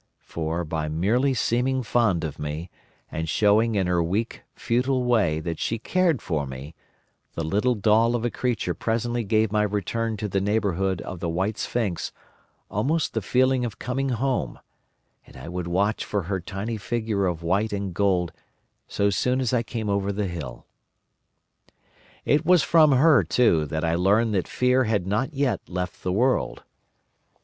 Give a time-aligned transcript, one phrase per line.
[0.23, 2.71] For, by merely seeming fond of me,
[3.11, 6.73] and showing in her weak, futile way that she cared for me,
[7.35, 11.29] the little doll of a creature presently gave my return to the neighbourhood of the
[11.29, 12.11] White Sphinx
[12.67, 14.57] almost the feeling of coming home;
[15.27, 18.31] and I would watch for her tiny figure of white and gold
[18.87, 20.65] so soon as I came over the hill.
[22.25, 26.11] "It was from her, too, that I learnt that fear had not yet left the
[26.11, 26.63] world.